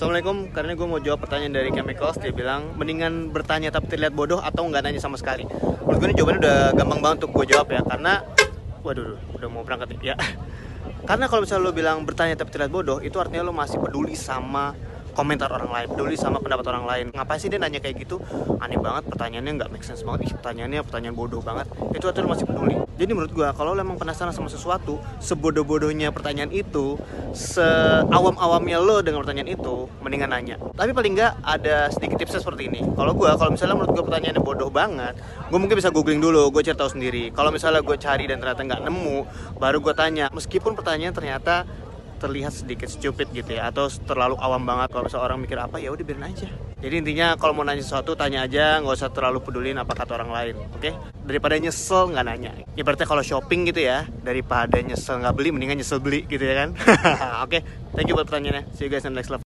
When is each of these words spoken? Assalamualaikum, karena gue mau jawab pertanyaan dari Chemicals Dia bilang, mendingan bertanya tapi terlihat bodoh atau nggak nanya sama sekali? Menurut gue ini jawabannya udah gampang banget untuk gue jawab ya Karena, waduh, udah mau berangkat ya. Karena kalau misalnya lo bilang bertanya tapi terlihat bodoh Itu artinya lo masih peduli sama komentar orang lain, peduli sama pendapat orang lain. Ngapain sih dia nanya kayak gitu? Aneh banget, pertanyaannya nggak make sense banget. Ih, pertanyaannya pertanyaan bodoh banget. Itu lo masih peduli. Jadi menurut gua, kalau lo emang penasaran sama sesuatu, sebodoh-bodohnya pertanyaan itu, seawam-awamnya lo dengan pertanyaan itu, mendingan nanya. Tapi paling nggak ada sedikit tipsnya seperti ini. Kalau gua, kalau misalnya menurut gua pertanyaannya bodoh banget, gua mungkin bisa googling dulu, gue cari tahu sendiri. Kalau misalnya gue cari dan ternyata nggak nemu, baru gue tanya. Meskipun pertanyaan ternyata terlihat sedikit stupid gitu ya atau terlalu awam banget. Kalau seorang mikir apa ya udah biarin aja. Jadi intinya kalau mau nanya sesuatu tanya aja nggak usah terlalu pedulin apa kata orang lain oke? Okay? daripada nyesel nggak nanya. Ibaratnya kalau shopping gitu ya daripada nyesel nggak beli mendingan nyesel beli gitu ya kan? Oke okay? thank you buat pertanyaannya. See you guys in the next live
Assalamualaikum, 0.00 0.48
karena 0.56 0.72
gue 0.72 0.86
mau 0.88 0.96
jawab 0.96 1.28
pertanyaan 1.28 1.60
dari 1.60 1.68
Chemicals 1.76 2.16
Dia 2.16 2.32
bilang, 2.32 2.72
mendingan 2.72 3.36
bertanya 3.36 3.68
tapi 3.68 3.92
terlihat 3.92 4.16
bodoh 4.16 4.40
atau 4.40 4.64
nggak 4.64 4.80
nanya 4.80 4.96
sama 4.96 5.20
sekali? 5.20 5.44
Menurut 5.84 6.00
gue 6.00 6.08
ini 6.08 6.16
jawabannya 6.16 6.40
udah 6.40 6.58
gampang 6.72 7.00
banget 7.04 7.16
untuk 7.20 7.30
gue 7.36 7.44
jawab 7.52 7.68
ya 7.68 7.84
Karena, 7.84 8.24
waduh, 8.80 9.20
udah 9.36 9.48
mau 9.52 9.60
berangkat 9.60 10.00
ya. 10.00 10.16
Karena 11.08 11.28
kalau 11.28 11.44
misalnya 11.44 11.68
lo 11.68 11.76
bilang 11.76 12.08
bertanya 12.08 12.32
tapi 12.32 12.48
terlihat 12.48 12.72
bodoh 12.72 13.04
Itu 13.04 13.20
artinya 13.20 13.44
lo 13.44 13.52
masih 13.52 13.76
peduli 13.76 14.16
sama 14.16 14.72
komentar 15.12 15.50
orang 15.50 15.70
lain, 15.70 15.86
peduli 15.90 16.16
sama 16.16 16.38
pendapat 16.38 16.64
orang 16.70 16.84
lain. 16.86 17.04
Ngapain 17.12 17.38
sih 17.40 17.50
dia 17.50 17.60
nanya 17.60 17.78
kayak 17.82 18.02
gitu? 18.02 18.22
Aneh 18.58 18.78
banget, 18.78 19.06
pertanyaannya 19.10 19.52
nggak 19.60 19.70
make 19.70 19.84
sense 19.84 20.02
banget. 20.06 20.30
Ih, 20.30 20.32
pertanyaannya 20.36 20.80
pertanyaan 20.86 21.14
bodoh 21.16 21.42
banget. 21.42 21.66
Itu 21.94 22.08
lo 22.10 22.28
masih 22.28 22.46
peduli. 22.46 22.76
Jadi 23.00 23.10
menurut 23.16 23.32
gua, 23.32 23.48
kalau 23.56 23.72
lo 23.72 23.80
emang 23.80 23.96
penasaran 23.96 24.34
sama 24.36 24.52
sesuatu, 24.52 25.00
sebodoh-bodohnya 25.24 26.12
pertanyaan 26.12 26.52
itu, 26.52 27.00
seawam-awamnya 27.32 28.76
lo 28.76 29.00
dengan 29.00 29.24
pertanyaan 29.24 29.56
itu, 29.56 29.88
mendingan 30.04 30.30
nanya. 30.30 30.56
Tapi 30.76 30.92
paling 30.92 31.16
nggak 31.16 31.32
ada 31.40 31.88
sedikit 31.88 32.20
tipsnya 32.20 32.44
seperti 32.44 32.68
ini. 32.68 32.84
Kalau 32.92 33.16
gua, 33.16 33.40
kalau 33.40 33.56
misalnya 33.56 33.80
menurut 33.80 33.92
gua 33.96 34.04
pertanyaannya 34.04 34.42
bodoh 34.44 34.68
banget, 34.68 35.16
gua 35.48 35.58
mungkin 35.58 35.80
bisa 35.80 35.88
googling 35.88 36.20
dulu, 36.20 36.52
gue 36.52 36.60
cari 36.60 36.76
tahu 36.76 36.90
sendiri. 36.92 37.32
Kalau 37.32 37.48
misalnya 37.48 37.80
gue 37.80 37.96
cari 37.96 38.24
dan 38.28 38.36
ternyata 38.38 38.62
nggak 38.64 38.82
nemu, 38.84 39.16
baru 39.56 39.78
gue 39.80 39.94
tanya. 39.96 40.28
Meskipun 40.32 40.76
pertanyaan 40.76 41.16
ternyata 41.16 41.64
terlihat 42.20 42.52
sedikit 42.52 42.92
stupid 42.92 43.32
gitu 43.32 43.56
ya 43.56 43.72
atau 43.72 43.88
terlalu 43.88 44.36
awam 44.36 44.60
banget. 44.68 44.92
Kalau 44.92 45.08
seorang 45.08 45.40
mikir 45.40 45.56
apa 45.56 45.80
ya 45.80 45.88
udah 45.88 46.04
biarin 46.04 46.28
aja. 46.28 46.52
Jadi 46.80 46.94
intinya 47.00 47.40
kalau 47.40 47.56
mau 47.56 47.64
nanya 47.64 47.80
sesuatu 47.80 48.12
tanya 48.12 48.44
aja 48.44 48.80
nggak 48.84 48.96
usah 49.00 49.08
terlalu 49.08 49.40
pedulin 49.40 49.80
apa 49.80 49.96
kata 49.96 50.20
orang 50.20 50.30
lain 50.32 50.54
oke? 50.60 50.80
Okay? 50.80 50.92
daripada 51.30 51.54
nyesel 51.62 52.10
nggak 52.10 52.26
nanya. 52.26 52.50
Ibaratnya 52.74 53.06
kalau 53.06 53.22
shopping 53.22 53.70
gitu 53.70 53.86
ya 53.86 54.02
daripada 54.26 54.82
nyesel 54.82 55.22
nggak 55.22 55.34
beli 55.38 55.54
mendingan 55.54 55.78
nyesel 55.78 56.02
beli 56.02 56.26
gitu 56.26 56.42
ya 56.42 56.66
kan? 56.66 56.74
Oke 57.46 57.46
okay? 57.46 57.60
thank 57.94 58.10
you 58.10 58.18
buat 58.18 58.26
pertanyaannya. 58.26 58.66
See 58.74 58.90
you 58.90 58.90
guys 58.90 59.06
in 59.06 59.14
the 59.14 59.22
next 59.22 59.30
live 59.30 59.38